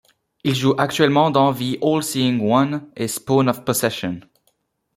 Il 0.43 0.55
joue 0.55 0.73
actuellement 0.79 1.29
dans 1.29 1.53
The 1.53 1.77
Allseeing 1.83 2.39
I 2.41 2.79
et 2.95 3.07
Spawn 3.07 3.47
of 3.49 3.63
Possession. 3.63 4.21